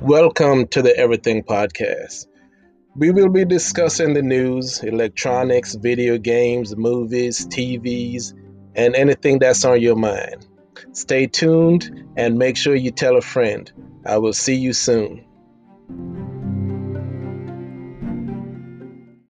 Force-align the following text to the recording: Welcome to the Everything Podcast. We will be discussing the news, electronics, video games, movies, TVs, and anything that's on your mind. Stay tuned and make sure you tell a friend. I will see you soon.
Welcome 0.00 0.68
to 0.68 0.80
the 0.80 0.96
Everything 0.96 1.42
Podcast. 1.42 2.26
We 2.94 3.10
will 3.10 3.30
be 3.30 3.44
discussing 3.44 4.14
the 4.14 4.22
news, 4.22 4.80
electronics, 4.84 5.74
video 5.74 6.18
games, 6.18 6.76
movies, 6.76 7.46
TVs, 7.48 8.32
and 8.76 8.94
anything 8.94 9.40
that's 9.40 9.64
on 9.64 9.80
your 9.80 9.96
mind. 9.96 10.46
Stay 10.92 11.26
tuned 11.26 12.12
and 12.16 12.38
make 12.38 12.56
sure 12.56 12.76
you 12.76 12.92
tell 12.92 13.16
a 13.16 13.20
friend. 13.20 13.70
I 14.06 14.18
will 14.18 14.32
see 14.32 14.54
you 14.54 14.72
soon. 14.72 15.24